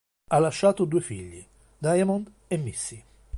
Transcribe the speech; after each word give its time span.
Ha 0.29 0.39
lasciato 0.39 0.85
due 0.85 0.99
figli: 0.99 1.45
Diamond 1.77 2.31
e 2.47 2.57
Missy. 2.57 3.03